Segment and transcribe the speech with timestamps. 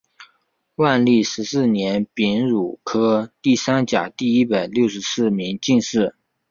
[0.77, 6.15] 万历十四年丙戌科第三甲第一百六十四名进士。